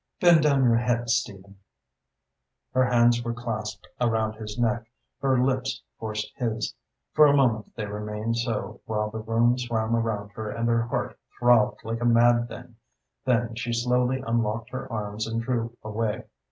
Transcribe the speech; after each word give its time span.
Bend 0.19 0.41
down 0.41 0.63
your 0.63 0.77
head, 0.77 1.11
Stephen." 1.11 1.59
Her 2.73 2.85
hands 2.85 3.21
were 3.23 3.35
clasped 3.35 3.87
around 4.01 4.33
his 4.33 4.57
neck, 4.57 4.85
her 5.21 5.37
lips 5.39 5.83
forced 5.99 6.31
his. 6.35 6.73
For 7.13 7.27
a 7.27 7.35
moment 7.37 7.75
they 7.75 7.85
remained 7.85 8.35
so, 8.37 8.81
while 8.87 9.11
the 9.11 9.19
room 9.19 9.59
swam 9.59 9.95
around 9.95 10.31
her 10.31 10.49
and 10.49 10.67
her 10.67 10.81
heart 10.87 11.19
throbbed 11.37 11.81
like 11.83 12.01
a 12.01 12.05
mad 12.05 12.47
thing. 12.47 12.77
Then 13.25 13.53
she 13.53 13.73
slowly 13.73 14.23
unlocked 14.25 14.71
her 14.71 14.91
arms 14.91 15.27
and 15.27 15.39
drew 15.39 15.77
away. 15.83 16.23